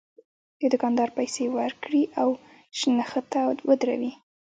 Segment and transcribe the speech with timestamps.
[0.59, 2.29] د دوکاندار پیسې ورکړي او
[2.79, 4.13] شنخته ودروي.